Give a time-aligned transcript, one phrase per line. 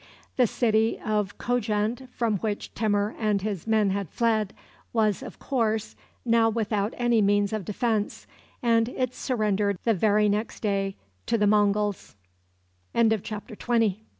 [0.35, 4.51] The city of Kojend, from which Timur and his men had fled,
[4.93, 8.25] was, of course, now without any means of defense,
[8.63, 10.95] and it surrendered the very next day
[11.27, 11.45] to the